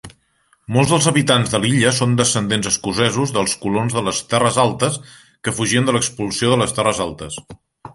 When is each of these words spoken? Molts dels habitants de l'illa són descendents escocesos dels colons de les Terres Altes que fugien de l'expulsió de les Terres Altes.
Molts 0.77 0.93
dels 0.93 1.07
habitants 1.11 1.51
de 1.55 1.59
l'illa 1.65 1.91
són 1.97 2.15
descendents 2.21 2.71
escocesos 2.71 3.35
dels 3.37 3.55
colons 3.67 3.99
de 3.99 4.05
les 4.09 4.25
Terres 4.33 4.61
Altes 4.67 5.01
que 5.45 5.57
fugien 5.61 5.91
de 5.91 5.99
l'expulsió 5.99 6.55
de 6.55 6.63
les 6.65 6.79
Terres 6.81 7.09
Altes. 7.11 7.43